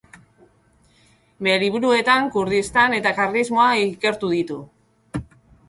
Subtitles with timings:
[1.47, 4.61] Bere liburuetan Kurdistan eta karlismoa ikertu ditu.